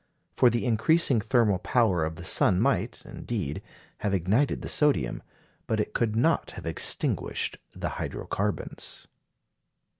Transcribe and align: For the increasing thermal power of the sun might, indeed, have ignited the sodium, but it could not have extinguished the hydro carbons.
For 0.35 0.49
the 0.49 0.65
increasing 0.65 1.21
thermal 1.21 1.59
power 1.59 2.03
of 2.05 2.15
the 2.15 2.25
sun 2.25 2.59
might, 2.59 3.05
indeed, 3.05 3.61
have 3.99 4.15
ignited 4.15 4.63
the 4.63 4.67
sodium, 4.67 5.21
but 5.67 5.79
it 5.79 5.93
could 5.93 6.15
not 6.15 6.49
have 6.57 6.65
extinguished 6.65 7.59
the 7.73 7.89
hydro 8.01 8.25
carbons. 8.25 9.05